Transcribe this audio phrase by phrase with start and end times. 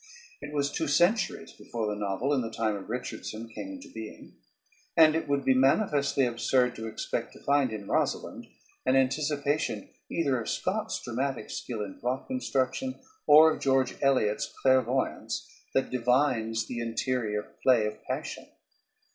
[0.41, 4.33] It was two centuries before the novel, in the time of Richardson, came into being;
[4.97, 8.49] and it would be manifestly absurd to expect to find in "Rosalynde"
[8.83, 15.47] an anticipation either of Scott's dramatic skill in plot construction or of George Eliot's clairvoyance
[15.75, 18.47] that divines the interior play of passion.